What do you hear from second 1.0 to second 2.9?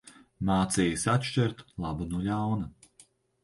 atšķirt labu no ļauna.